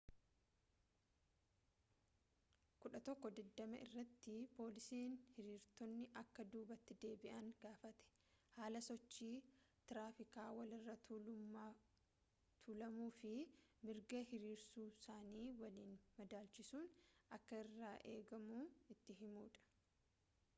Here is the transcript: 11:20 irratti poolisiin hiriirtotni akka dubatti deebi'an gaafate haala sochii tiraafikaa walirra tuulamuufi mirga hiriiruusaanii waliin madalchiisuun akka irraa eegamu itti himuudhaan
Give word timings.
11:20 2.85 3.81
irratti 3.87 4.33
poolisiin 4.59 5.11
hiriirtotni 5.33 6.07
akka 6.21 6.45
dubatti 6.55 6.97
deebi'an 7.03 7.51
gaafate 7.65 8.07
haala 8.57 8.81
sochii 8.87 9.29
tiraafikaa 9.91 10.47
walirra 10.61 10.97
tuulamuufi 11.11 13.35
mirga 13.87 14.23
hiriiruusaanii 14.33 15.45
waliin 15.63 15.95
madalchiisuun 16.17 16.89
akka 17.41 17.61
irraa 17.63 17.95
eegamu 18.17 18.65
itti 18.97 19.19
himuudhaan 19.25 19.87